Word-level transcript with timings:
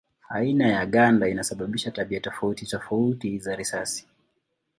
Aina 0.29 0.67
ya 0.67 0.85
ganda 0.85 1.27
inasababisha 1.29 1.91
tabia 1.91 2.19
tofauti 2.19 2.65
tofauti 2.65 3.39
za 3.39 3.55
risasi. 3.55 4.07